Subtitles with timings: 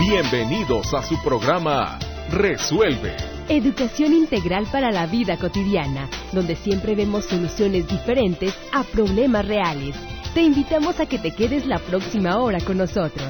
[0.00, 1.98] Bienvenidos a su programa
[2.30, 3.14] Resuelve.
[3.50, 9.94] Educación integral para la vida cotidiana, donde siempre vemos soluciones diferentes a problemas reales.
[10.32, 13.28] Te invitamos a que te quedes la próxima hora con nosotros.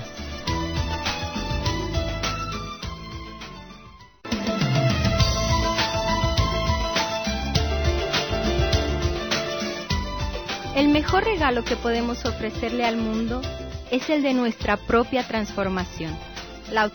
[10.77, 13.43] El mejor regalo que podemos ofrecerle al mundo
[13.91, 16.30] es el de nuestra propia transformación.
[16.73, 16.91] Lao.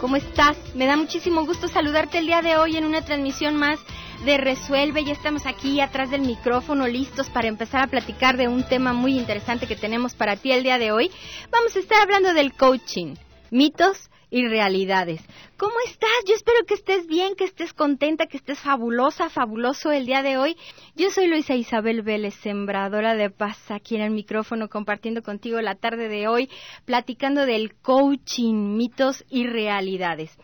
[0.00, 0.56] ¿Cómo estás?
[0.74, 3.78] Me da muchísimo gusto saludarte el día de hoy en una transmisión más
[4.24, 5.04] de Resuelve.
[5.04, 9.18] Ya estamos aquí atrás del micrófono listos para empezar a platicar de un tema muy
[9.18, 11.10] interesante que tenemos para ti el día de hoy.
[11.50, 13.14] Vamos a estar hablando del coaching,
[13.50, 15.20] mitos y realidades.
[15.58, 16.08] ¿Cómo estás?
[16.26, 20.38] Yo espero que estés bien, que estés contenta, que estés fabulosa, fabuloso el día de
[20.38, 20.56] hoy.
[20.96, 25.74] Yo soy Luisa Isabel Vélez, sembradora de paz, aquí en el micrófono, compartiendo contigo la
[25.74, 26.48] tarde de hoy,
[26.86, 30.34] platicando del coaching, mitos y realidades.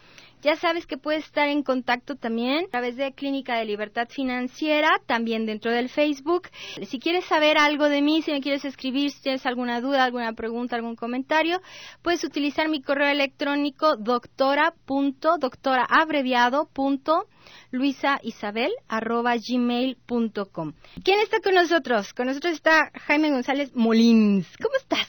[0.42, 5.00] Ya sabes que puedes estar en contacto también a través de Clínica de Libertad Financiera,
[5.06, 6.48] también dentro del Facebook.
[6.86, 10.32] Si quieres saber algo de mí, si me quieres escribir, si tienes alguna duda, alguna
[10.34, 11.60] pregunta, algún comentario,
[12.02, 16.68] puedes utilizar mi correo electrónico doctora abreviado
[21.02, 22.14] ¿Quién está con nosotros?
[22.14, 24.46] Con nosotros está Jaime González Molins.
[24.62, 25.08] ¿Cómo estás,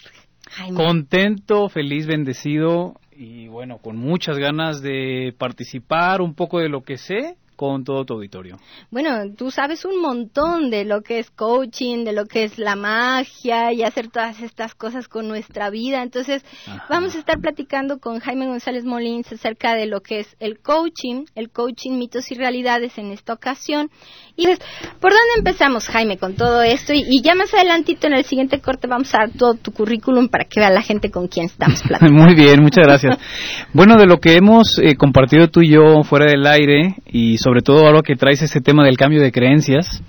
[0.50, 0.76] Jaime?
[0.76, 6.98] Contento, feliz, bendecido y bueno, con muchas ganas de participar un poco de lo que
[6.98, 8.56] sé con todo tu auditorio.
[8.90, 12.78] Bueno, tú sabes un montón de lo que es coaching, de lo que es la
[12.78, 16.02] magia y hacer todas estas cosas con nuestra vida.
[16.02, 16.46] Entonces,
[16.90, 21.26] vamos a estar platicando con Jaime González Molins acerca de lo que es el coaching,
[21.36, 23.90] el coaching mitos y realidades en esta ocasión.
[24.38, 24.60] Y pues,
[25.02, 26.94] ¿por dónde empezamos, Jaime, con todo esto?
[26.94, 30.46] Y, ya más adelantito en el siguiente corte vamos a dar todo tu currículum para
[30.46, 32.24] que vea la gente con quién estamos platicando.
[32.24, 33.18] Muy bien, muchas gracias.
[33.74, 37.49] bueno, de lo que hemos eh, compartido tú y yo fuera del aire y sobre
[37.50, 40.04] sobre todo ahora que traes ese tema del cambio de creencias,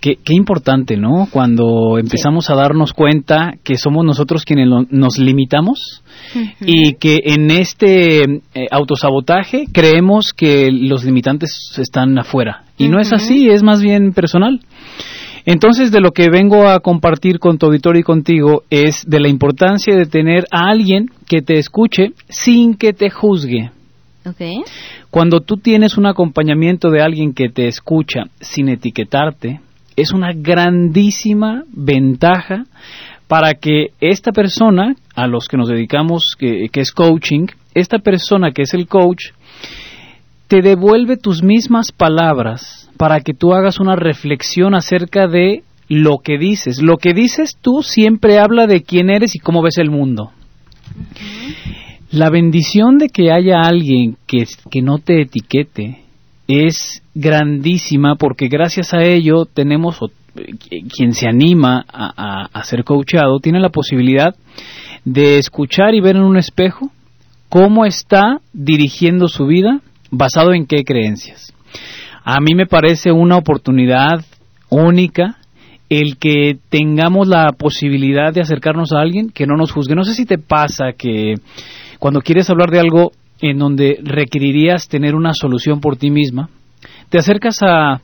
[0.00, 1.28] qué, importante, ¿no?
[1.30, 6.02] Cuando empezamos a darnos cuenta que somos nosotros quienes nos limitamos
[6.60, 12.64] y que en este eh, autosabotaje creemos que los limitantes están afuera.
[12.76, 14.58] Y no es así, es más bien personal.
[15.46, 19.28] Entonces, de lo que vengo a compartir con tu auditorio y contigo es de la
[19.28, 23.70] importancia de tener a alguien que te escuche sin que te juzgue.
[25.10, 29.60] Cuando tú tienes un acompañamiento de alguien que te escucha sin etiquetarte,
[29.96, 32.64] es una grandísima ventaja
[33.26, 38.62] para que esta persona, a los que nos dedicamos, que, es coaching, esta persona que
[38.62, 39.32] es el coach,
[40.46, 46.38] te devuelve tus mismas palabras para que tú hagas una reflexión acerca de lo que
[46.38, 46.80] dices.
[46.82, 50.32] Lo que dices tú siempre habla de quién eres y cómo ves el mundo.
[52.12, 56.00] La bendición de que haya alguien que, que no te etiquete
[56.48, 60.00] es grandísima porque gracias a ello tenemos,
[60.92, 64.34] quien se anima a, a, ser coachado, tiene la posibilidad
[65.04, 66.90] de escuchar y ver en un espejo
[67.48, 71.54] cómo está dirigiendo su vida basado en qué creencias.
[72.24, 74.24] A mí me parece una oportunidad
[74.68, 75.36] única
[75.88, 79.94] el que tengamos la posibilidad de acercarnos a alguien que no nos juzgue.
[79.94, 81.34] No sé si te pasa que
[82.00, 86.48] cuando quieres hablar de algo en donde requerirías tener una solución por ti misma,
[87.10, 88.00] te acercas a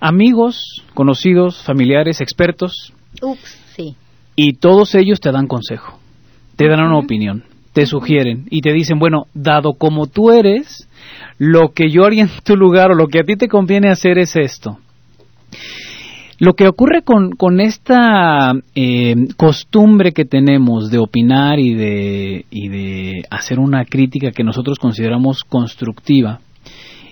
[0.00, 2.92] amigos, conocidos, familiares, expertos.
[3.22, 3.96] Ups, sí.
[4.36, 5.98] Y todos ellos te dan consejo,
[6.56, 10.88] te dan una opinión, te sugieren y te dicen, bueno, dado como tú eres,
[11.38, 14.18] lo que yo haría en tu lugar o lo que a ti te conviene hacer
[14.18, 14.78] es esto.
[16.40, 22.68] Lo que ocurre con, con esta eh, costumbre que tenemos de opinar y de, y
[22.68, 22.87] de
[23.38, 26.40] hacer una crítica que nosotros consideramos constructiva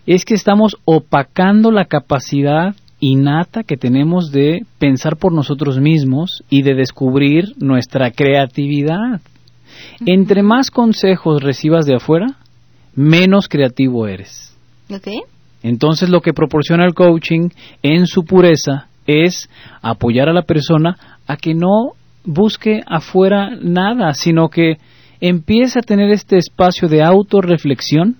[0.07, 6.63] es que estamos opacando la capacidad innata que tenemos de pensar por nosotros mismos y
[6.63, 9.21] de descubrir nuestra creatividad.
[10.07, 12.37] Entre más consejos recibas de afuera,
[12.95, 14.57] menos creativo eres.
[15.63, 17.51] Entonces lo que proporciona el coaching
[17.83, 19.51] en su pureza es
[19.83, 20.97] apoyar a la persona
[21.27, 21.93] a que no
[22.25, 24.79] busque afuera nada, sino que
[25.21, 28.17] empiece a tener este espacio de autorreflexión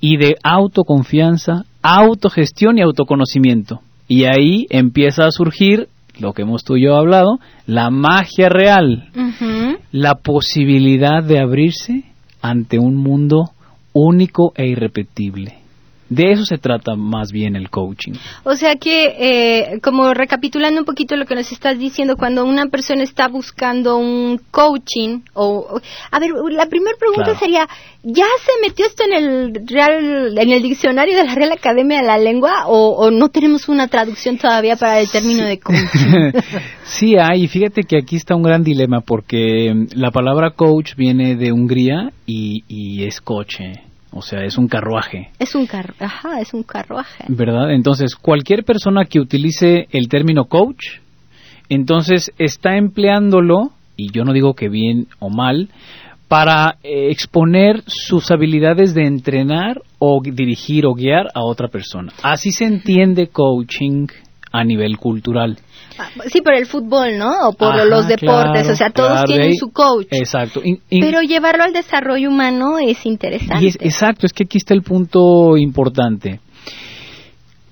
[0.00, 3.80] y de autoconfianza, autogestión y autoconocimiento.
[4.08, 5.88] Y ahí empieza a surgir
[6.18, 9.08] lo que hemos tú y yo hablado, la magia real,
[9.92, 12.04] la posibilidad de abrirse
[12.42, 13.52] ante un mundo
[13.92, 15.61] único e irrepetible
[16.12, 18.12] De eso se trata más bien el coaching.
[18.44, 22.66] O sea que, eh, como recapitulando un poquito lo que nos estás diciendo, cuando una
[22.66, 25.80] persona está buscando un coaching, o,
[26.10, 27.66] a ver, la primera pregunta sería,
[28.02, 32.06] ¿ya se metió esto en el Real, en el diccionario de la Real Academia de
[32.06, 36.32] la Lengua, o, no tenemos una traducción todavía para el término de coaching?
[36.84, 41.52] sí hay, fíjate que aquí está un gran dilema, porque la palabra coach viene de
[41.52, 45.30] Hungría y, y es coche o sea, es un carruaje.
[45.38, 47.24] Es un car ajá, es un carruaje.
[47.28, 47.72] ¿Verdad?
[47.72, 51.00] Entonces, cualquier persona que utilice el término coach,
[51.68, 55.70] entonces está empleándolo, y yo no digo que bien o mal,
[56.28, 62.12] para eh, exponer sus habilidades de entrenar o dirigir o guiar a otra persona.
[62.22, 64.06] Así se entiende coaching
[64.50, 65.58] a nivel cultural.
[65.98, 67.48] Ah, sí, por el fútbol, ¿no?
[67.48, 70.06] O por los deportes, o sea, todos tienen su coach.
[70.10, 70.62] Exacto.
[70.88, 73.66] Pero llevarlo al desarrollo humano es interesante.
[73.80, 76.40] exacto, es que aquí está el punto importante.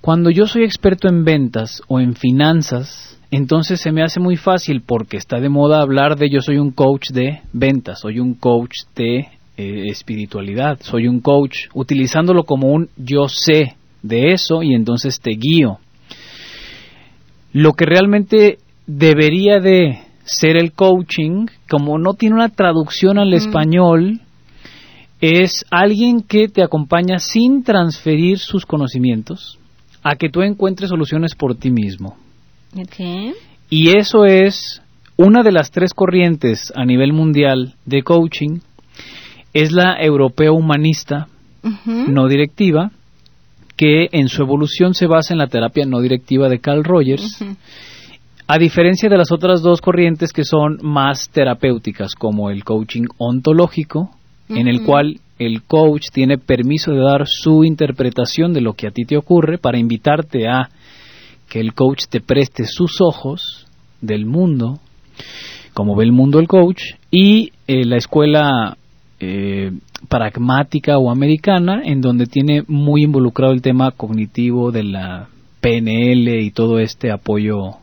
[0.00, 4.82] Cuando yo soy experto en ventas o en finanzas, entonces se me hace muy fácil
[4.84, 8.72] porque está de moda hablar de yo soy un coach de ventas, soy un coach
[8.96, 15.20] de eh, espiritualidad, soy un coach, utilizándolo como un yo sé de eso y entonces
[15.20, 15.78] te guío
[17.52, 24.20] lo que realmente debería de ser el coaching, como no tiene una traducción al español,
[25.20, 29.58] es alguien que te acompaña sin transferir sus conocimientos
[30.02, 32.17] a que tú encuentres soluciones por ti mismo.
[33.69, 34.82] Y eso es
[35.17, 38.61] una de las tres corrientes a nivel mundial de coaching,
[39.53, 41.29] es la europeo humanista,
[41.85, 42.91] no directiva,
[43.81, 47.43] que en su evolución se basa en la terapia no directiva de Carl Rogers,
[48.47, 54.11] a diferencia de las otras dos corrientes que son más terapéuticas, como el coaching ontológico,
[54.50, 58.91] en el cual el coach tiene permiso de dar su interpretación de lo que a
[58.91, 60.69] ti te ocurre para invitarte a
[61.49, 63.67] que el coach te preste sus ojos
[64.03, 64.79] del mundo,
[65.73, 68.77] como ve el mundo el coach, y eh, la escuela
[69.20, 69.72] eh,
[70.08, 75.28] pragmática o americana, en donde tiene muy involucrado el tema cognitivo de la
[75.61, 77.80] PNL y todo este apoyo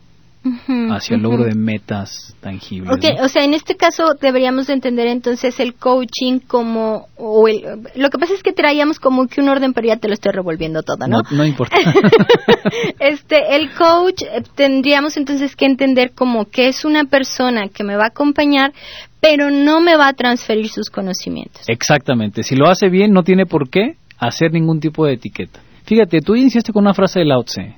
[0.90, 2.96] hacia el logro de metas tangibles.
[3.20, 8.34] o sea, en este caso deberíamos entender entonces el coaching como, o lo que pasa
[8.34, 11.18] es que traíamos como que un orden, pero ya te lo estoy revolviendo todo, ¿no?
[11.30, 11.76] No, importa.
[13.00, 17.96] este, el coach eh, tendríamos entonces que entender como que es una persona que me
[17.96, 18.72] va a acompañar,
[19.20, 21.68] pero no me va a transferir sus conocimientos.
[21.68, 22.42] Exactamente.
[22.42, 25.60] Si lo hace bien, no tiene por qué hacer ningún tipo de etiqueta.
[25.84, 27.74] Fíjate, tú iniciaste con una frase de Lao Tse.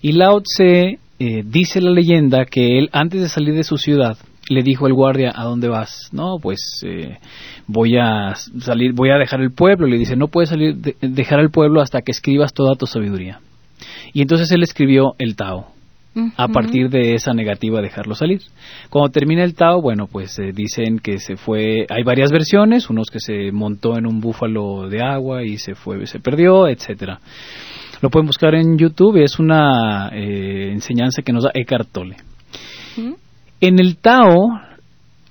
[0.00, 4.18] Y Lao Tse eh, dice la leyenda que él, antes de salir de su ciudad,
[4.48, 6.08] le dijo el guardia, ¿a dónde vas?
[6.10, 7.18] No, pues eh,
[7.68, 9.86] voy a salir, voy a dejar el pueblo.
[9.86, 13.40] Le dice, no puedes salir, dejar el pueblo hasta que escribas toda tu sabiduría.
[14.12, 15.68] Y entonces él escribió el Tao
[16.36, 18.42] a partir de esa negativa dejarlo salir.
[18.90, 23.10] Cuando termina el Tao, bueno, pues eh, dicen que se fue, hay varias versiones, unos
[23.10, 27.20] que se montó en un búfalo de agua y se fue, se perdió, etcétera.
[28.02, 32.16] Lo pueden buscar en YouTube, es una eh, enseñanza que nos da Eckhart Tolle.
[33.60, 34.60] En el Tao,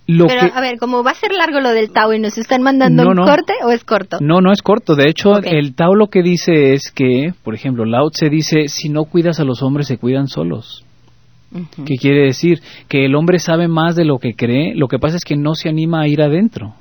[0.07, 3.03] pero, a ver, como va a ser largo lo del Tao y nos están mandando
[3.07, 4.17] un corte o es corto?
[4.19, 4.95] No, no es corto.
[4.95, 8.89] De hecho, el Tao lo que dice es que, por ejemplo, Lao Tse dice, si
[8.89, 10.83] no cuidas a los hombres, se cuidan solos.
[11.85, 12.61] ¿Qué quiere decir?
[12.87, 15.53] Que el hombre sabe más de lo que cree, lo que pasa es que no
[15.53, 16.73] se anima a ir adentro.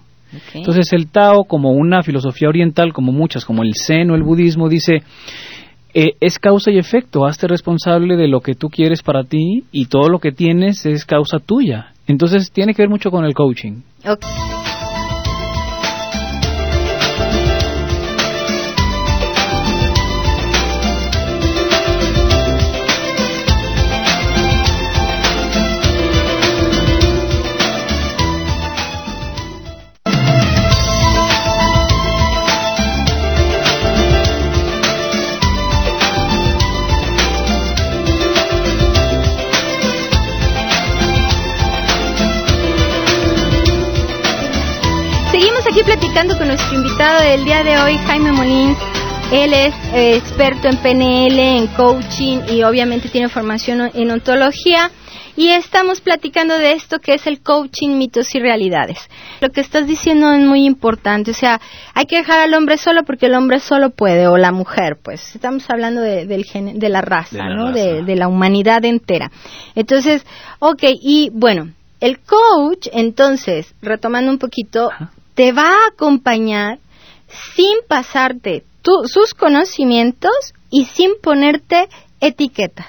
[0.54, 4.68] Entonces el Tao, como una filosofía oriental, como muchas, como el Zen o el budismo,
[4.68, 5.02] dice,
[5.94, 9.86] eh, es causa y efecto, hazte responsable de lo que tú quieres para ti y
[9.86, 11.92] todo lo que tienes es causa tuya.
[12.06, 13.82] Entonces tiene que ver mucho con el coaching.
[47.00, 48.76] Invitado del día de hoy, Jaime Molins.
[49.32, 54.90] Él es eh, experto en PNL, en coaching y obviamente tiene formación en ontología.
[55.34, 58.98] Y estamos platicando de esto que es el coaching, mitos y realidades.
[59.40, 61.30] Lo que estás diciendo es muy importante.
[61.30, 61.58] O sea,
[61.94, 65.34] hay que dejar al hombre solo porque el hombre solo puede, o la mujer, pues.
[65.34, 67.72] Estamos hablando de, del de la raza, ¿no?
[67.72, 69.30] De, la humanidad entera.
[69.74, 70.26] Entonces,
[70.58, 74.90] ok, y bueno, el coach, entonces, retomando un poquito,
[75.34, 76.78] te va a acompañar
[77.54, 78.64] sin pasarte
[79.04, 81.88] sus conocimientos y sin ponerte
[82.20, 82.86] etiquetas.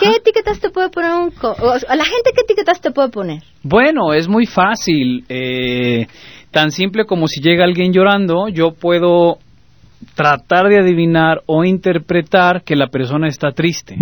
[0.00, 3.42] ¿Qué etiquetas te puede poner un la gente qué etiquetas te puede poner?
[3.62, 5.24] Bueno, es muy fácil.
[5.28, 6.06] Eh,
[6.50, 9.38] tan simple como si llega alguien llorando, yo puedo
[10.14, 13.98] tratar de adivinar o interpretar que la persona está triste.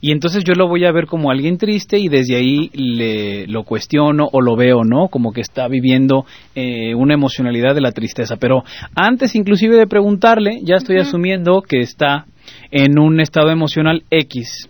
[0.00, 3.64] Y entonces yo lo voy a ver como alguien triste y desde ahí le, lo
[3.64, 5.08] cuestiono o lo veo, ¿no?
[5.08, 6.24] Como que está viviendo
[6.54, 8.36] eh, una emocionalidad de la tristeza.
[8.36, 8.64] Pero
[8.94, 12.26] antes inclusive de preguntarle, ya estoy asumiendo que está
[12.70, 14.68] en un estado emocional X.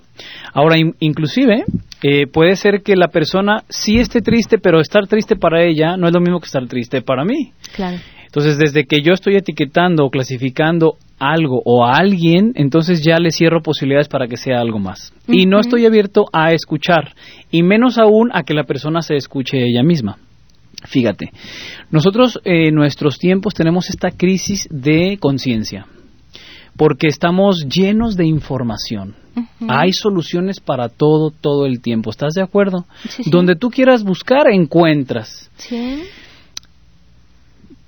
[0.52, 1.64] Ahora, inclusive,
[2.02, 6.06] eh, puede ser que la persona sí esté triste, pero estar triste para ella no
[6.06, 7.52] es lo mismo que estar triste para mí.
[7.74, 7.98] Claro.
[8.32, 13.30] Entonces, desde que yo estoy etiquetando o clasificando algo o a alguien, entonces ya le
[13.30, 15.12] cierro posibilidades para que sea algo más.
[15.28, 17.14] Y no estoy abierto a escuchar,
[17.50, 20.16] y menos aún a que la persona se escuche ella misma.
[20.86, 21.30] Fíjate,
[21.90, 25.84] nosotros en nuestros tiempos tenemos esta crisis de conciencia,
[26.78, 29.14] porque estamos llenos de información.
[29.68, 32.08] Hay soluciones para todo, todo el tiempo.
[32.08, 32.86] ¿Estás de acuerdo?
[33.26, 35.50] Donde tú quieras buscar, encuentras.
[35.56, 36.02] Sí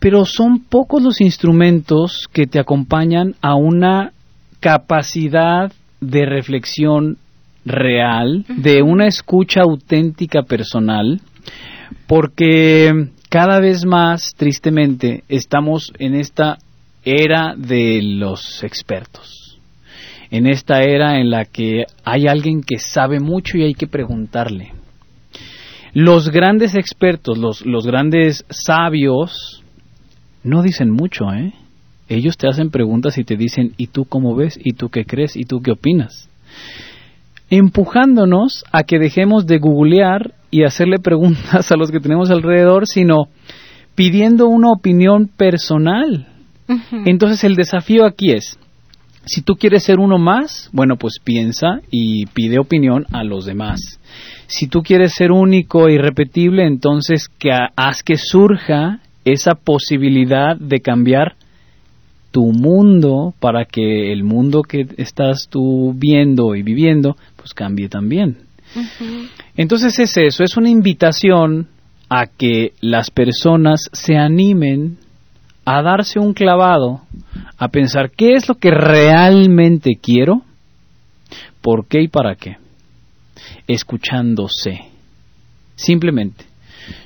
[0.04, 4.12] pero son pocos los instrumentos que te acompañan a una
[4.61, 7.16] capacidad de reflexión
[7.64, 11.23] real, de una escucha auténtica personal,
[12.06, 12.92] porque
[13.30, 16.58] cada vez más, tristemente, estamos en esta
[17.02, 19.58] era de los expertos,
[20.30, 24.75] en esta era en la que hay alguien que sabe mucho y hay que preguntarle.
[25.94, 29.63] Los grandes expertos, los, los grandes sabios,
[30.45, 31.53] no dicen mucho, ¿eh?
[32.09, 34.59] Ellos te hacen preguntas y te dicen, ¿y tú cómo ves?
[34.63, 35.37] ¿Y tú qué crees?
[35.37, 36.29] ¿Y tú qué opinas?
[37.51, 43.29] Empujándonos a que dejemos de googlear y hacerle preguntas a los que tenemos alrededor, sino
[43.95, 46.29] pidiendo una opinión personal.
[47.05, 48.59] Entonces el desafío aquí es,
[49.27, 53.81] si tú quieres ser uno más, bueno, pues piensa y pide opinión a los demás.
[54.47, 60.81] Si tú quieres ser único e irrepetible, entonces que haz que surja esa posibilidad de
[60.81, 61.37] cambiar
[62.31, 68.38] tu mundo para que el mundo que estás tú viendo y viviendo pues cambie también.
[69.57, 71.69] Entonces es eso, es una invitación
[72.09, 74.99] a que las personas se animen
[75.64, 77.02] a darse un clavado,
[77.57, 80.43] a pensar qué es lo que realmente quiero,
[81.62, 82.57] por qué y para qué,
[83.66, 84.81] escuchándose,
[85.76, 86.45] simplemente.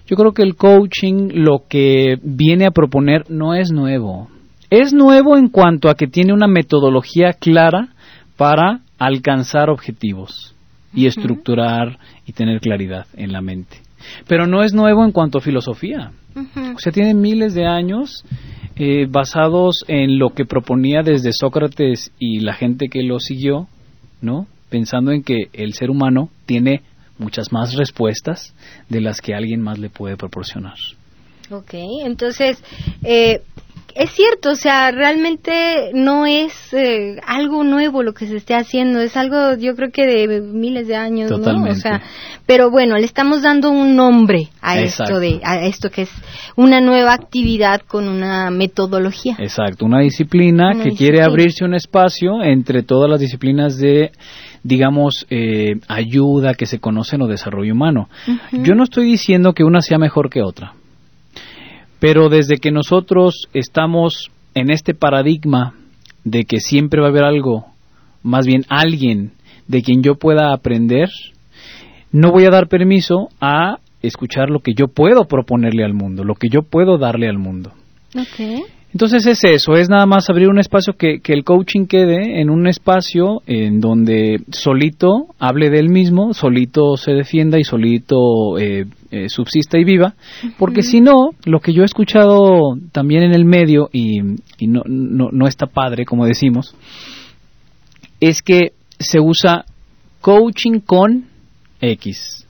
[0.06, 4.28] Yo creo que el coaching lo que viene a proponer no es nuevo.
[4.70, 7.88] Es nuevo en cuanto a que tiene una metodología clara
[8.36, 10.54] para alcanzar objetivos
[10.92, 13.78] y estructurar y tener claridad en la mente.
[14.26, 16.12] Pero no es nuevo en cuanto a filosofía.
[16.74, 18.24] O sea, tiene miles de años
[18.76, 23.66] eh, basados en lo que proponía desde Sócrates y la gente que lo siguió,
[24.20, 24.46] ¿no?
[24.70, 26.82] Pensando en que el ser humano tiene
[27.18, 28.54] muchas más respuestas
[28.88, 30.76] de las que alguien más le puede proporcionar.
[31.50, 32.62] Ok, entonces,
[33.02, 33.40] eh,
[33.94, 39.00] es cierto, o sea, realmente no es eh, algo nuevo lo que se esté haciendo,
[39.00, 41.70] es algo yo creo que de miles de años, Totalmente.
[41.70, 41.76] ¿no?
[41.76, 42.02] O sea,
[42.46, 46.10] pero bueno, le estamos dando un nombre a esto de a esto que es
[46.54, 49.36] una nueva actividad con una metodología.
[49.38, 54.12] Exacto, una disciplina que quiere abrirse un espacio entre todas las disciplinas de
[54.62, 58.08] digamos, eh, ayuda que se conocen o desarrollo humano.
[58.52, 60.74] Yo no estoy diciendo que una sea mejor que otra,
[61.98, 65.74] pero desde que nosotros estamos en este paradigma
[66.24, 67.66] de que siempre va a haber algo,
[68.22, 69.32] más bien alguien
[69.66, 71.08] de quien yo pueda aprender,
[72.12, 76.34] no voy a dar permiso a escuchar lo que yo puedo proponerle al mundo, lo
[76.34, 77.72] que yo puedo darle al mundo.
[78.98, 82.66] Entonces es eso, es nada más abrir un espacio que, el coaching quede en un
[82.66, 89.28] espacio en donde solito hable de él mismo, solito se defienda y solito eh, eh,
[89.28, 90.16] subsista y viva,
[90.58, 94.18] porque si no, lo que yo he escuchado también en el medio y,
[94.66, 96.74] no, no, no está padre, como decimos,
[98.18, 99.64] es que se usa
[100.20, 101.26] coaching con
[101.80, 102.47] X,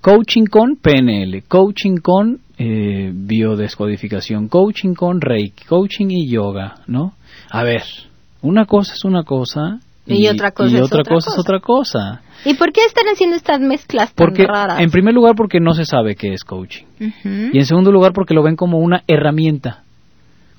[0.00, 7.14] coaching con PNL, coaching con eh, biodescodificación, coaching con Reiki, coaching y yoga, ¿no?
[7.50, 7.82] A ver,
[8.42, 12.22] una cosa es una cosa y, otra cosa, es, otra otra cosa, es otra cosa.
[12.44, 14.80] ¿Y por qué están haciendo estas mezclas tan porque, raras?
[14.80, 16.86] En primer lugar, porque no se sabe qué es coaching.
[16.98, 19.84] Y en segundo lugar, porque lo ven como una herramienta.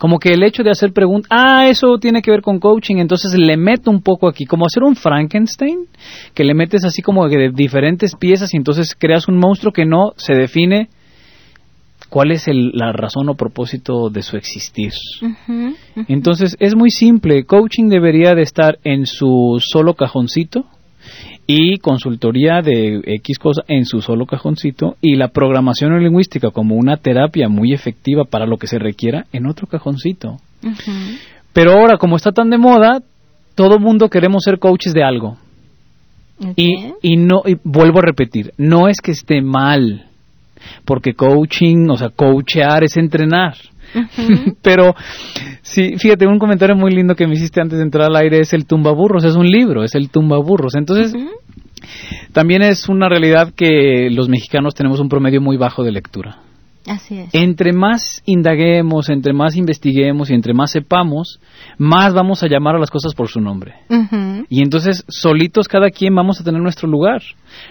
[0.01, 3.36] Como que el hecho de hacer preguntas, ah, eso tiene que ver con coaching, entonces
[3.38, 5.86] le meto un poco aquí, como hacer un Frankenstein,
[6.34, 10.13] que le metes así como de diferentes piezas y entonces creas un monstruo que no
[10.17, 10.89] se define
[12.10, 14.91] cuál es la razón o propósito de su existir.
[16.08, 17.46] Entonces, es muy simple.
[17.46, 20.65] Coaching debería de estar en su solo cajoncito
[21.48, 26.98] y consultoría de X cosa en su solo cajoncito y la programación lingüística como una
[26.98, 30.38] terapia muy efectiva para lo que se requiera en otro cajoncito.
[31.53, 33.01] Pero ahora, como está tan de moda,
[33.55, 35.38] todo mundo queremos ser coaches de algo.
[36.55, 40.07] Y, y no, y vuelvo a repetir, no es que esté mal,
[40.86, 43.55] porque coaching, o sea, coachear es entrenar.
[44.62, 44.95] Pero,
[45.62, 48.53] sí, fíjate, un comentario muy lindo que me hiciste antes de entrar al aire es
[48.53, 50.75] el tumbaburros, es un libro, es el tumbaburros.
[50.75, 51.13] Entonces,
[52.31, 56.39] también es una realidad que los mexicanos tenemos un promedio muy bajo de lectura.
[56.88, 57.29] Así es.
[57.33, 61.39] Entre más indaguemos, entre más investiguemos y entre más sepamos,
[61.77, 63.75] más vamos a llamar a las cosas por su nombre.
[64.50, 67.21] Y entonces, solitos cada quien vamos a tener nuestro lugar.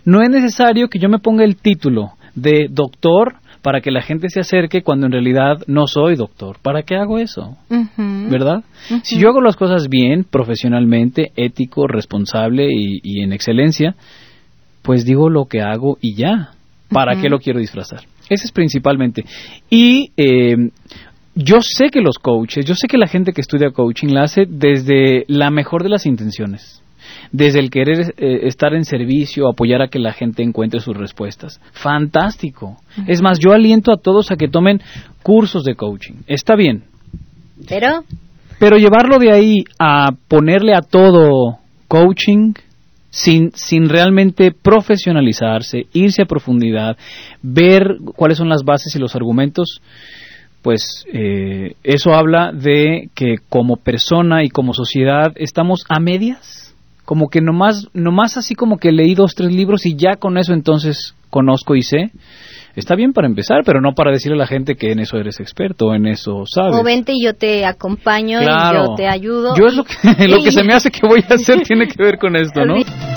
[0.04, 4.28] No es necesario que yo me ponga el título de doctor para que la gente
[4.28, 6.58] se acerque cuando en realidad no soy doctor.
[6.62, 7.56] ¿Para qué hago eso?
[7.96, 8.64] ¿Verdad?
[9.02, 13.94] Si yo hago las cosas bien, profesionalmente, ético, responsable y, en excelencia,
[14.82, 16.50] pues digo lo que hago y ya.
[16.88, 18.00] ¿Para qué lo quiero disfrazar?
[18.28, 19.24] Ese es principalmente.
[19.68, 20.70] Y eh,
[21.34, 24.46] yo sé que los coaches, yo sé que la gente que estudia coaching la hace
[24.48, 26.82] desde la mejor de las intenciones
[27.32, 31.60] desde el querer eh, estar en servicio, apoyar a que la gente encuentre sus respuestas.
[31.72, 32.76] Fantástico.
[33.06, 34.80] Es más, yo aliento a todos a que tomen
[35.22, 36.14] cursos de coaching.
[36.26, 36.84] Está bien.
[37.68, 38.04] Pero.
[38.58, 41.58] Pero llevarlo de ahí a ponerle a todo
[41.88, 42.52] coaching
[43.08, 46.96] sin, sin realmente profesionalizarse, irse a profundidad,
[47.42, 49.80] ver cuáles son las bases y los argumentos,
[50.62, 56.69] pues eh, eso habla de que como persona y como sociedad estamos a medias
[57.10, 60.52] como que nomás, nomás así como que leí dos, tres libros y ya con eso
[60.52, 62.12] entonces conozco y sé.
[62.76, 65.40] Está bien para empezar, pero no para decirle a la gente que en eso eres
[65.40, 66.78] experto, en eso sabes.
[66.78, 69.56] O vente y yo te acompaño y yo te ayudo.
[69.58, 69.94] Yo es lo que,
[70.28, 72.76] lo que se me hace que voy a hacer tiene que ver con esto, ¿no?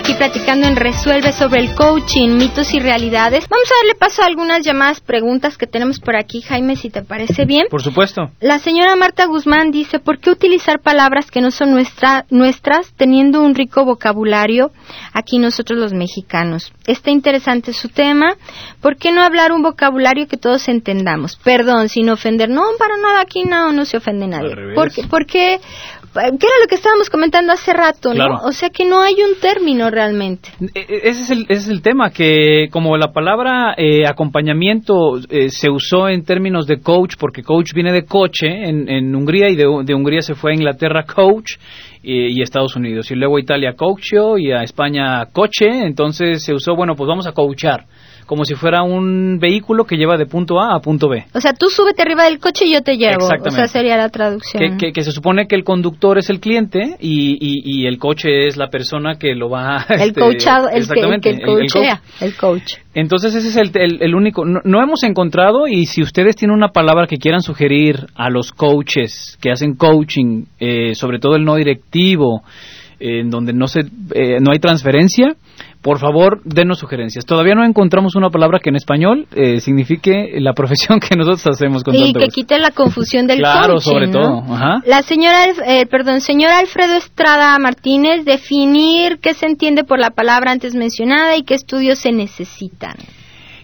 [0.00, 3.46] aquí platicando en Resuelve sobre el coaching, mitos y realidades.
[3.50, 7.02] Vamos a darle paso a algunas llamadas preguntas que tenemos por aquí, Jaime, si te
[7.02, 7.66] parece bien.
[7.70, 8.30] Por supuesto.
[8.40, 13.42] La señora Marta Guzmán dice, ¿por qué utilizar palabras que no son nuestra, nuestras teniendo
[13.42, 14.70] un rico vocabulario
[15.12, 16.72] aquí nosotros los mexicanos?
[16.86, 18.36] Está interesante su tema.
[18.80, 21.36] ¿Por qué no hablar un vocabulario que todos entendamos?
[21.36, 22.48] Perdón, sin ofender.
[22.48, 24.74] No, para nada, aquí no, no se ofende nadie.
[24.74, 25.60] ¿Por qué, ¿Por qué?
[26.12, 28.40] ¿Qué era lo que estábamos comentando hace rato, ¿no?
[28.44, 30.48] O sea que no hay un término realmente.
[30.74, 35.18] E, e, ese es el, ese es el tema, que como la palabra eh, acompañamiento
[35.28, 39.50] eh, se usó en términos de coach, porque coach viene de coche en, en Hungría
[39.50, 41.52] y de, de, Hungría se fue a Inglaterra coach
[42.02, 46.52] y, y Estados Unidos, y luego a Italia coachio y a España coche, entonces se
[46.52, 47.84] usó, bueno, pues vamos a coachar
[48.30, 51.24] como si fuera un vehículo que lleva de punto A a punto B.
[51.34, 53.24] O sea, tú súbete arriba del coche y yo te llevo.
[53.24, 53.48] Exactamente.
[53.48, 54.78] O sea, sería la traducción.
[54.78, 58.68] Que, se supone que el conductor es el cliente y, y, el coche es la
[58.68, 59.94] persona que lo va a...
[59.94, 62.74] El este, coachado, el que, el, coachea, el, coach.
[62.94, 64.44] Entonces ese es el, único...
[64.44, 69.38] No, hemos encontrado y si ustedes tienen una palabra que quieran sugerir a los coaches
[69.40, 72.44] que hacen coaching, eh, sobre todo el no directivo,
[73.00, 73.80] en donde no, se,
[74.14, 75.34] eh, no hay transferencia,
[75.82, 77.24] por favor, denos sugerencias.
[77.24, 81.82] Todavía no encontramos una palabra que en español eh, signifique la profesión que nosotros hacemos
[81.82, 84.44] con Y que quite la confusión del Claro, sobre todo.
[84.84, 90.52] La señora, eh, perdón, señor Alfredo Estrada Martínez, definir qué se entiende por la palabra
[90.52, 92.94] antes mencionada y qué estudios se necesitan.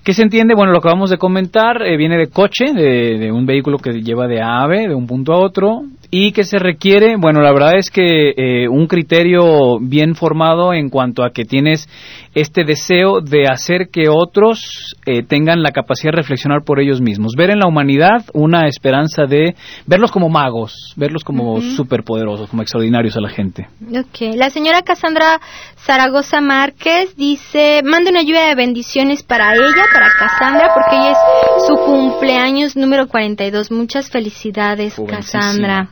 [0.06, 0.54] ¿Qué se entiende?
[0.54, 4.28] Bueno, lo que acabamos de comentar eh, viene de coche, de, un vehículo que lleva
[4.28, 5.82] de A a B, de un punto a otro.
[6.10, 7.16] ¿Y qué se requiere?
[7.16, 11.88] Bueno, la verdad es que eh, un criterio bien formado en cuanto a que tienes
[12.34, 17.32] este deseo de hacer que otros eh, tengan la capacidad de reflexionar por ellos mismos.
[17.36, 19.54] Ver en la humanidad una esperanza de
[19.86, 23.68] verlos como magos, verlos como superpoderosos, como extraordinarios a la gente.
[23.90, 24.36] Ok.
[24.36, 25.40] La señora Cassandra
[25.78, 31.66] Zaragoza Márquez dice, mande una lluvia de bendiciones para ella, para Cassandra, porque ella es
[31.66, 33.70] su cumpleaños número 42.
[33.70, 35.88] Muchas felicidades, Cassandra.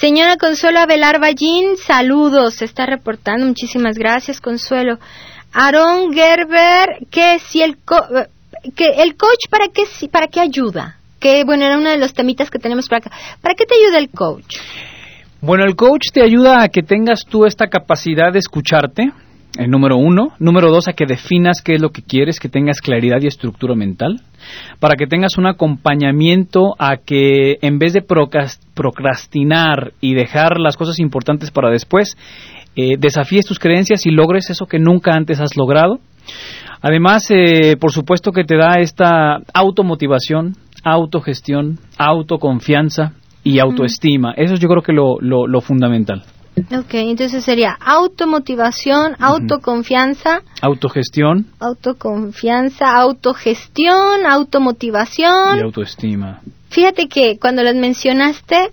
[0.00, 3.44] Señora Consuelo Abelar Ballín, saludos, se está reportando.
[3.44, 4.98] Muchísimas gracias, Consuelo.
[5.52, 7.76] Aaron Gerber, que si el,
[8.74, 10.96] que el coach para qué, para qué ayuda?
[11.20, 13.10] Que bueno, era uno de los temitas que tenemos para acá.
[13.42, 14.56] ¿Para qué te ayuda el coach?
[15.42, 19.12] Bueno, el coach te ayuda a que tengas tú esta capacidad de escucharte,
[19.58, 20.32] el número uno.
[20.38, 23.74] Número dos, a que definas qué es lo que quieres, que tengas claridad y estructura
[23.74, 24.22] mental.
[24.78, 28.00] Para que tengas un acompañamiento a que en vez de
[28.80, 32.16] procrastinar y dejar las cosas importantes para después,
[32.76, 35.98] eh, desafíes tus creencias y logres eso que nunca antes has logrado.
[36.80, 43.12] Además, eh, por supuesto que te da esta automotivación, autogestión, autoconfianza
[43.44, 44.32] y autoestima.
[44.34, 46.22] Eso es yo creo que lo, lo, lo fundamental.
[46.56, 55.58] Ok, entonces sería automotivación, autoconfianza, Autogestión autoconfianza, autogestión, automotivación.
[55.58, 56.40] y autoestima.
[56.70, 58.70] Fíjate que cuando las mencionaste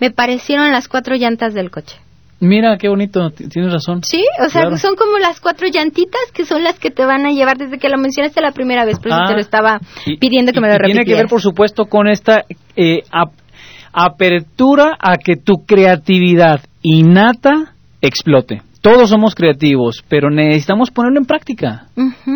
[0.00, 1.96] me parecieron las cuatro llantas del coche.
[2.38, 4.02] Mira, qué bonito, tienes razón.
[4.04, 4.76] Sí, o sea, Claro.
[4.76, 7.88] son como las cuatro llantitas que son las que te van a llevar desde que
[7.88, 10.68] lo mencionaste la primera vez, por eso Ah, te lo estaba Y- pidiendo que me
[10.68, 11.30] lo y Tiene que ver, repitieras.
[11.30, 12.44] por supuesto, con esta
[12.76, 13.32] eh, ap-
[13.92, 18.60] apertura a que tu creatividad innata explote.
[18.86, 21.86] Todos somos creativos, pero necesitamos ponerlo en práctica.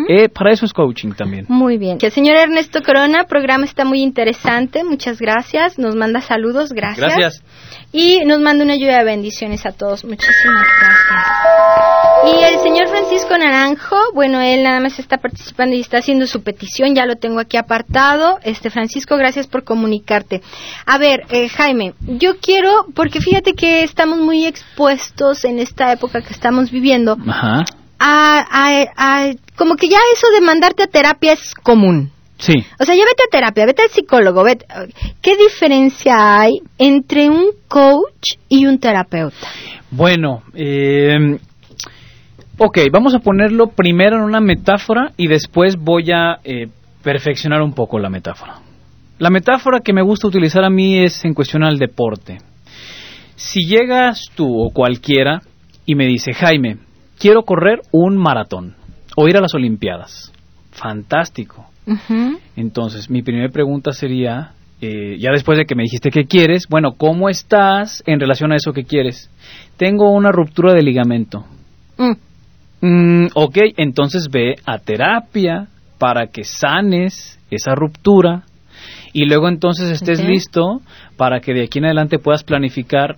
[0.09, 1.45] Eh, para eso es coaching también.
[1.47, 1.97] Muy bien.
[2.01, 4.83] El señor Ernesto Corona, programa está muy interesante.
[4.83, 5.79] Muchas gracias.
[5.79, 6.73] Nos manda saludos.
[6.73, 7.15] Gracias.
[7.15, 7.43] Gracias.
[7.93, 10.03] Y nos manda una lluvia de bendiciones a todos.
[10.03, 12.00] Muchísimas gracias.
[12.23, 16.43] Y el señor Francisco Naranjo, bueno, él nada más está participando y está haciendo su
[16.43, 16.93] petición.
[16.93, 18.37] Ya lo tengo aquí apartado.
[18.43, 20.41] Este Francisco, gracias por comunicarte.
[20.85, 26.21] A ver, eh, Jaime, yo quiero, porque fíjate que estamos muy expuestos en esta época
[26.21, 27.63] que estamos viviendo Ajá.
[27.97, 32.11] a, a- a- como que ya eso de mandarte a terapia es común.
[32.37, 32.53] Sí.
[32.79, 34.65] O sea, ya vete a terapia, vete al psicólogo, vete.
[35.21, 39.47] ¿Qué diferencia hay entre un coach y un terapeuta?
[39.91, 41.37] Bueno, eh,
[42.63, 46.67] ok, vamos a ponerlo primero en una metáfora y después voy a eh,
[47.03, 48.59] perfeccionar un poco la metáfora.
[49.17, 52.37] La metáfora que me gusta utilizar a mí es en cuestión al deporte.
[53.35, 55.41] Si llegas tú o cualquiera
[55.87, 56.77] y me dice, Jaime,
[57.17, 58.75] quiero correr un maratón
[59.15, 60.31] o ir a las Olimpiadas.
[60.71, 61.65] Fantástico.
[62.55, 66.91] Entonces, mi primera pregunta sería, eh, ya después de que me dijiste qué quieres, bueno,
[66.95, 69.31] ¿cómo estás en relación a eso que quieres?
[69.77, 71.43] Tengo una ruptura de ligamento.
[71.97, 72.30] Mm.
[72.81, 75.67] Mm, ok, entonces ve a terapia
[75.97, 78.43] para que sanes esa ruptura
[79.13, 80.81] y luego entonces estés listo
[81.17, 83.17] para que de aquí en adelante puedas planificar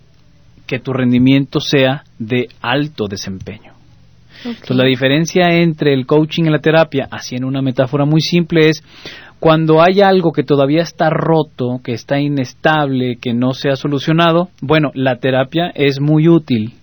[0.67, 3.73] que tu rendimiento sea de alto desempeño.
[4.45, 8.69] Entonces, la diferencia entre el coaching y la terapia, así en una metáfora muy simple,
[8.69, 8.83] es
[9.39, 14.49] cuando hay algo que todavía está roto, que está inestable, que no se ha solucionado,
[14.61, 16.73] bueno, la terapia es muy útil.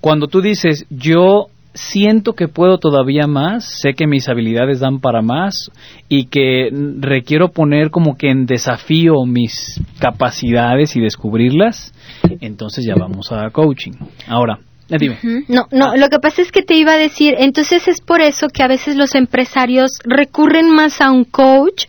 [0.00, 5.20] Cuando tú dices, yo siento que puedo todavía más, sé que mis habilidades dan para
[5.22, 5.70] más
[6.08, 11.92] y que requiero poner como que en desafío mis capacidades y descubrirlas,
[12.40, 13.92] entonces ya vamos a coaching.
[14.26, 15.18] Ahora, eh, dime.
[15.48, 15.96] No, no, Ah.
[15.96, 18.68] lo que pasa es que te iba a decir, entonces es por eso que a
[18.68, 21.86] veces los empresarios recurren más a un coach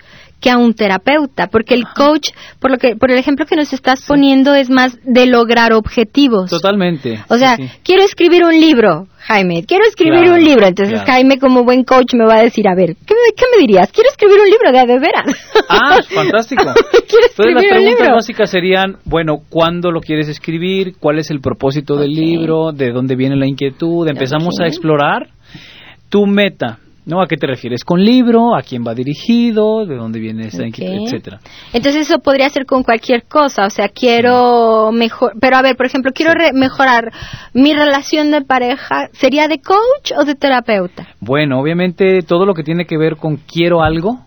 [0.48, 2.30] que a un terapeuta, porque el coach,
[2.62, 6.50] por lo que por el ejemplo que nos estás poniendo es más de lograr objetivos.
[6.50, 7.22] Totalmente.
[7.28, 7.80] O sea, sí, sí.
[7.84, 10.66] quiero escribir un libro, Jaime, quiero escribir Claro, un libro.
[10.66, 11.12] Entonces claro.
[11.12, 13.92] Jaime, como buen coach, me va a decir, a ver, ¿qué me, qué me dirías?
[13.92, 15.26] Quiero escribir un libro de, de veras.
[15.68, 16.64] Ah, fantástico.
[16.64, 20.94] Entonces las preguntas básicas serían, bueno, ¿cuándo lo quieres escribir?
[20.98, 22.72] ¿Cuál es el propósito del libro?
[22.72, 24.08] ¿De dónde viene la inquietud?
[24.08, 25.28] Empezamos a explorar
[26.10, 27.22] tu meta, ¿no?
[27.22, 28.54] ¿A qué te refieres con libro?
[28.56, 29.86] ¿A quién va dirigido?
[29.88, 30.68] ¿De dónde viene esa Ok.
[30.68, 31.06] inquietud?
[31.08, 31.40] Etcétera.
[31.74, 35.86] Entonces eso podría ser con cualquier cosa, o sea, quiero mejor, pero a ver, por
[35.86, 37.12] ejemplo, quiero re- mejorar
[37.54, 41.08] mi relación de pareja, ¿sería de coach o de terapeuta?
[41.20, 44.20] Bueno, obviamente todo lo que tiene que ver con quiero algo,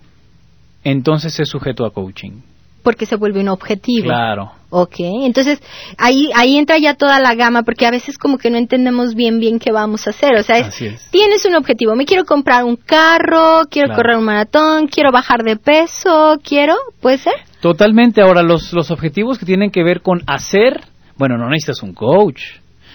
[0.83, 2.41] entonces es sujeto a coaching.
[2.83, 4.05] Porque se vuelve un objetivo.
[4.07, 4.53] Claro.
[4.73, 5.61] Ok, entonces
[5.99, 9.41] ahí ahí entra ya toda la gama porque a veces como que no entendemos bien
[9.41, 11.11] bien qué vamos a hacer, o sea, es, Así es.
[11.11, 13.97] tienes un objetivo, me quiero comprar un carro, quiero Claro.
[14.03, 17.33] correr un maratón, quiero bajar de peso, quiero, ¿puede ser?
[17.61, 18.23] Totalmente.
[18.23, 20.81] Ahora, los, los objetivos que tienen que ver con hacer,
[21.17, 22.41] bueno, no necesitas un coach.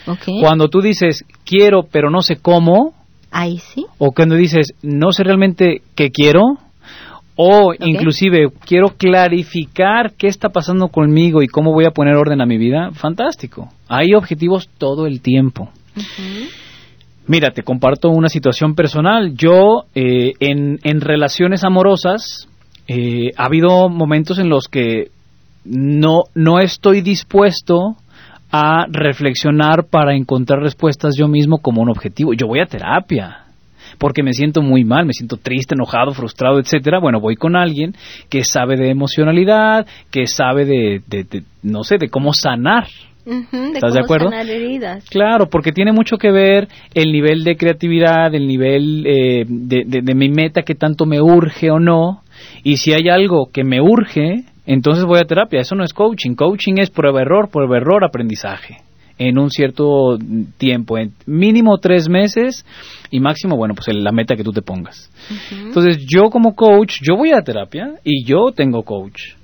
[0.08, 0.24] Ok.
[0.40, 2.94] Cuando tú dices quiero pero no sé cómo,
[3.32, 3.86] Ahí sí.
[3.98, 6.42] o cuando dices no sé realmente qué quiero,
[7.36, 12.46] o inclusive quiero clarificar qué está pasando conmigo y cómo voy a poner orden a
[12.46, 13.70] mi vida, fantástico.
[13.88, 15.70] Hay objetivos todo el tiempo.
[17.28, 19.34] Mira, te comparto una situación personal.
[19.36, 22.48] Yo, eh, en, en relaciones amorosas,
[22.88, 25.10] eh, ha habido momentos en los que
[25.66, 27.98] no, no estoy dispuesto
[28.52, 32.34] a reflexionar para encontrar respuestas yo mismo como un objetivo.
[32.34, 33.45] Yo voy a terapia
[33.98, 37.00] porque me siento muy mal, me siento triste, enojado, frustrado, etcétera.
[37.00, 37.94] Bueno, voy con alguien
[38.30, 42.88] que sabe de emocionalidad, que sabe de, de- de- no sé, de cómo sanar.
[43.26, 43.52] ¿Estás
[43.94, 44.30] de cómo acuerdo?
[44.30, 45.04] sanar heridas.
[45.10, 50.02] Claro, porque tiene mucho que ver el nivel de creatividad, el nivel eh, de, de-
[50.04, 52.22] de mi meta que tanto me urge o no.
[52.64, 55.62] Y si hay algo que me urge, entonces voy a terapia.
[55.62, 56.36] Eso no es coaching.
[56.36, 58.78] Coaching es prueba error, prueba error, aprendizaje
[59.18, 60.18] en un cierto
[60.58, 62.66] tiempo, en mínimo tres meses
[63.12, 65.10] y máximo, bueno, pues la meta que tú te pongas.
[65.52, 69.36] Entonces yo como coach, yo voy a terapia y yo tengo coach.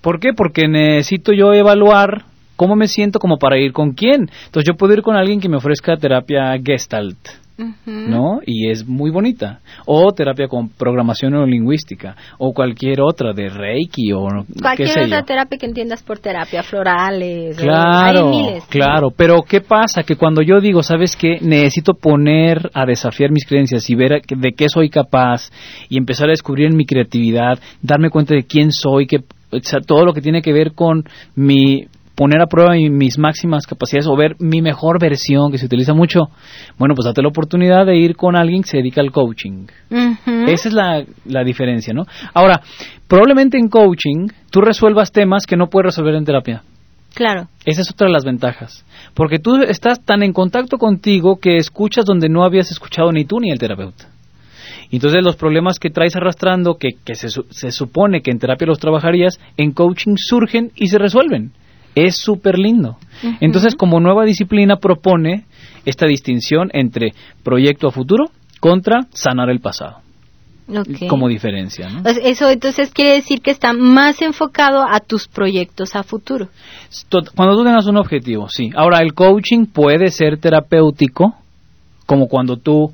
[0.00, 0.32] ¿Por qué?
[0.34, 2.24] Porque necesito yo evaluar
[2.56, 4.30] cómo me siento como para ir con quién.
[4.46, 7.39] Entonces yo puedo ir con alguien que me ofrezca terapia gestalt
[7.86, 8.40] ¿no?
[8.44, 9.60] Y es muy bonita.
[9.86, 14.28] O terapia con programación neurolingüística, o cualquier otra de Reiki, o
[14.60, 17.56] cualquier otra terapia que entiendas por terapia, florales.
[17.56, 18.32] Claro,
[18.68, 19.10] claro.
[19.16, 20.02] Pero ¿qué pasa?
[20.02, 21.38] Que cuando yo digo, ¿sabes qué?
[21.40, 25.50] Necesito poner a desafiar mis creencias y ver de qué soy capaz
[25.88, 29.22] y empezar a descubrir mi creatividad, darme cuenta de quién soy, que
[29.86, 31.86] todo lo que tiene que ver con mi
[32.20, 36.28] poner a prueba mis máximas capacidades o ver mi mejor versión que se utiliza mucho,
[36.76, 39.68] bueno, pues date la oportunidad de ir con alguien que se dedica al coaching.
[40.46, 42.04] Esa es la, la diferencia, ¿no?
[42.34, 42.60] Ahora,
[43.08, 46.62] probablemente en coaching tú resuelvas temas que no puedes resolver en terapia.
[47.14, 47.48] Claro.
[47.64, 48.84] Esa es otra de las ventajas.
[49.14, 53.40] Porque tú estás tan en contacto contigo que escuchas donde no habías escuchado ni tú
[53.40, 54.10] ni el terapeuta.
[54.90, 58.78] Entonces los problemas que traes arrastrando, que, que se, se, supone que en terapia los
[58.78, 61.52] trabajarías, en coaching surgen y se resuelven
[61.94, 62.96] es súper lindo.
[63.40, 65.44] Entonces, como nueva disciplina propone
[65.84, 69.98] esta distinción entre proyecto a futuro contra sanar el pasado.
[71.08, 72.02] Como diferencia, ¿no?
[72.04, 76.48] Pues eso entonces quiere decir que está más enfocado a tus proyectos a futuro.
[77.34, 78.70] Cuando tú tengas un objetivo, sí.
[78.76, 81.34] Ahora, el coaching puede ser terapéutico,
[82.06, 82.92] como cuando tú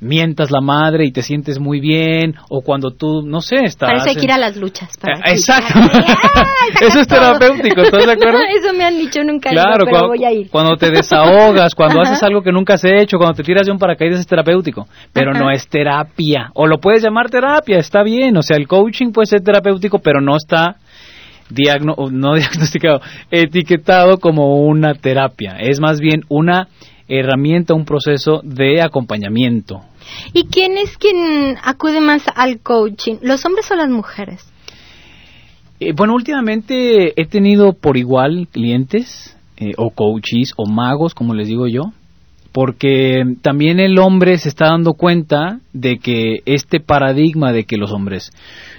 [0.00, 3.90] mientas la madre y te sientes muy bien, o cuando tú, no sé, estás...
[3.90, 4.96] Parece que ir a las luchas.
[4.98, 5.78] Para eh, exacto.
[6.80, 8.38] eso es terapéutico, ¿estás de acuerdo?
[8.58, 10.50] eso me han dicho nunca, claro, pero cuando, voy a ir.
[10.50, 13.78] Cuando te desahogas, cuando haces algo que nunca has hecho, cuando te tiras de un
[13.78, 16.50] paracaídas es terapéutico, pero no es terapia.
[16.54, 20.20] O lo puedes llamar terapia, está bien, o sea, el coaching puede ser terapéutico, pero
[20.20, 20.76] no está
[21.48, 25.56] diagno no diagnosticado, etiquetado como una terapia.
[25.60, 26.68] Es más bien una
[27.08, 29.80] herramienta, un proceso de acompañamiento.
[30.32, 33.16] ¿Y quién es quien acude más al coaching?
[33.22, 34.52] ¿Los hombres o las mujeres?
[35.80, 41.48] Eh, bueno, últimamente he tenido por igual clientes eh, o coaches o magos, como les
[41.48, 41.92] digo yo,
[42.52, 47.92] porque también el hombre se está dando cuenta de que este paradigma de que los
[47.92, 48.30] hombres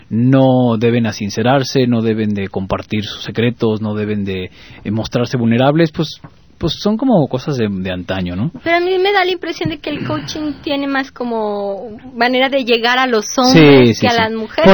[0.10, 4.50] no deben asincerarse, no deben de compartir sus secretos, no deben de
[4.84, 6.20] eh, mostrarse vulnerables, pues
[6.58, 8.52] pues son como cosas de, antaño, ¿no?
[8.64, 12.50] Pero a mí me da la impresión de que el coaching tiene más como manera
[12.50, 14.66] de llegar a los hombres que a las mujeres.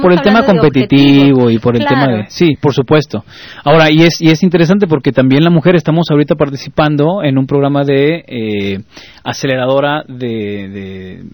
[0.00, 2.24] Por, el tema competitivo y por el tema de...
[2.28, 3.24] Sí, por supuesto.
[3.64, 7.46] Ahora, y es, y es interesante porque también la mujer estamos ahorita participando en un
[7.46, 8.78] programa de eh,
[9.22, 11.24] aceleradora de, de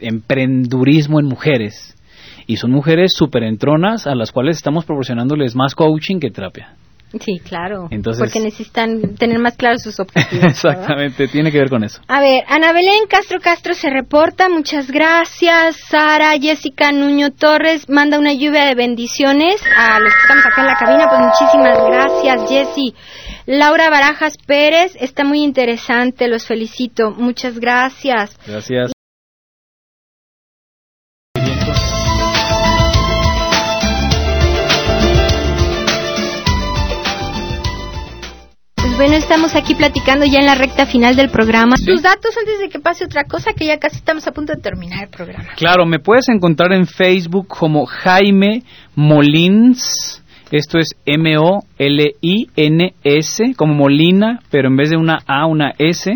[0.00, 1.96] emprendurismo en mujeres.
[2.46, 6.74] Y son mujeres súper entronas a las cuales estamos proporcionándoles más coaching que terapia.
[7.18, 7.88] Sí, claro.
[8.18, 10.44] porque necesitan tener más claros sus objetivos.
[10.44, 12.00] Exactamente, tiene que ver con eso.
[12.06, 15.76] A ver, Ana Belén Castro Castro se reporta, muchas gracias.
[15.88, 20.66] Sara Jessica Nuño Torres manda una lluvia de bendiciones a los que estamos acá en
[20.66, 22.94] la cabina, pues muchísimas gracias, Jessy.
[23.46, 28.38] Laura Barajas Pérez, está muy interesante, los felicito, muchas gracias.
[28.46, 28.92] Gracias.
[39.00, 41.74] Bueno, estamos aquí platicando ya en la recta final del programa.
[41.76, 44.60] Tus datos antes de que pase otra cosa, que ya casi estamos a punto de
[44.60, 45.48] terminar el programa.
[45.56, 48.62] Claro, me puedes encontrar en Facebook como Jaime
[48.94, 50.22] Molins.
[50.50, 51.64] Esto es M-O-L-I-N-S,
[53.56, 56.14] como Molina, pero en vez de una A, una S.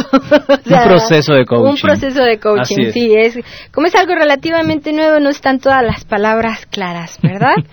[0.65, 1.69] proceso de coaching.
[1.71, 3.39] Un proceso de coaching, sí, es
[3.71, 7.55] como es algo relativamente nuevo, no están todas las palabras claras, ¿verdad?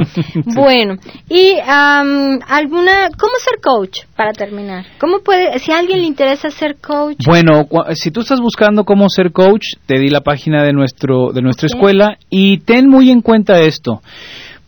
[0.54, 0.94] Bueno,
[1.28, 4.86] y alguna, ¿cómo ser coach para terminar?
[4.98, 7.18] ¿Cómo puede, si a alguien le interesa ser coach?
[7.26, 11.42] Bueno, si tú estás buscando cómo ser coach, te di la página de nuestro de
[11.42, 14.00] nuestra escuela y ten muy en cuenta esto.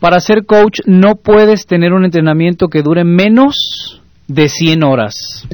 [0.01, 5.47] Para ser coach no puedes tener un entrenamiento que dure menos de 100 horas.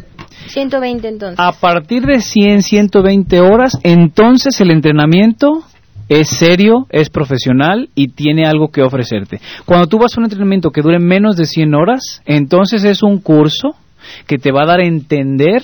[0.48, 1.38] 120 entonces.
[1.38, 5.64] A partir de 100, 120 horas, entonces el entrenamiento
[6.08, 9.40] es serio, es profesional y tiene algo que ofrecerte.
[9.64, 13.20] Cuando tú vas a un entrenamiento que dure menos de 100 horas, entonces es un
[13.20, 13.74] curso
[14.26, 15.62] que te va a dar a entender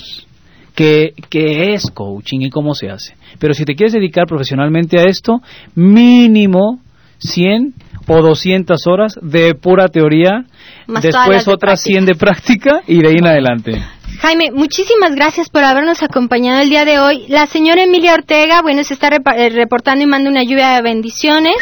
[0.75, 3.15] qué, qué es coaching y cómo se hace.
[3.39, 5.43] Pero si te quieres dedicar profesionalmente a esto,
[5.75, 6.81] mínimo
[7.19, 7.75] 100
[8.13, 10.45] o 200 horas de pura teoría,
[10.89, 13.85] después otras 100 de práctica y de ahí en adelante.
[14.19, 17.27] Jaime, muchísimas gracias por habernos acompañado el día de hoy.
[17.29, 21.57] La señora Emilia Ortega, bueno, se está eh, reportando y manda una lluvia de bendiciones.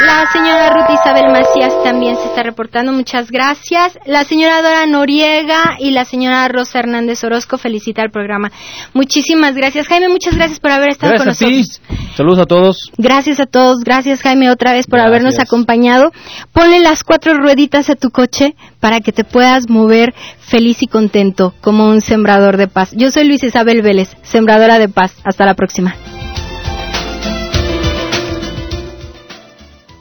[0.00, 3.98] La señora Ruth Isabel Macías también se está reportando, muchas gracias.
[4.04, 8.50] La señora Dora Noriega y la señora Rosa Hernández Orozco felicita al programa.
[8.94, 11.80] Muchísimas gracias, Jaime, muchas gracias por haber estado con nosotros.
[12.16, 12.90] Saludos a todos.
[12.98, 16.10] Gracias a todos, gracias Jaime otra vez por habernos acompañado.
[16.52, 20.14] Ponle las cuatro rueditas a tu coche para que te puedas mover
[20.52, 22.90] feliz y contento como un sembrador de paz.
[22.92, 25.14] Yo soy Luis Isabel Vélez, sembradora de paz.
[25.24, 25.94] Hasta la próxima.